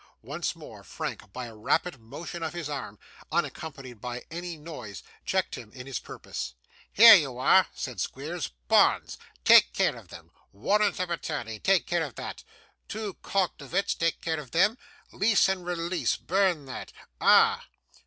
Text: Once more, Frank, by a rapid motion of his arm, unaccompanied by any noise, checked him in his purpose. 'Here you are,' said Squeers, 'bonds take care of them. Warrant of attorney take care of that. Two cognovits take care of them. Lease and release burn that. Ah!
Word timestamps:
Once 0.23 0.55
more, 0.55 0.83
Frank, 0.83 1.31
by 1.31 1.45
a 1.45 1.55
rapid 1.55 1.99
motion 1.99 2.41
of 2.41 2.53
his 2.53 2.67
arm, 2.67 2.97
unaccompanied 3.31 4.01
by 4.01 4.25
any 4.31 4.57
noise, 4.57 5.03
checked 5.27 5.53
him 5.53 5.71
in 5.73 5.85
his 5.85 5.99
purpose. 5.99 6.55
'Here 6.91 7.13
you 7.13 7.37
are,' 7.37 7.67
said 7.75 8.01
Squeers, 8.01 8.49
'bonds 8.67 9.19
take 9.45 9.73
care 9.73 9.95
of 9.95 10.07
them. 10.07 10.31
Warrant 10.51 10.99
of 10.99 11.11
attorney 11.11 11.59
take 11.59 11.85
care 11.85 12.03
of 12.03 12.15
that. 12.15 12.43
Two 12.87 13.13
cognovits 13.21 13.93
take 13.93 14.19
care 14.21 14.39
of 14.39 14.49
them. 14.49 14.75
Lease 15.11 15.47
and 15.47 15.63
release 15.67 16.17
burn 16.17 16.65
that. 16.65 16.91
Ah! 17.19 17.67